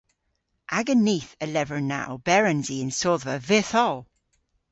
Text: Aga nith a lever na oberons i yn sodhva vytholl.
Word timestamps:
Aga 0.77 0.95
nith 1.05 1.31
a 1.43 1.47
lever 1.55 1.79
na 1.89 1.99
oberons 2.15 2.67
i 2.73 2.75
yn 2.83 2.91
sodhva 2.99 3.35
vytholl. 3.47 3.99